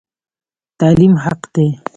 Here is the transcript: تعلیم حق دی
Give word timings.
تعلیم 0.79 1.13
حق 1.23 1.41
دی 1.53 1.67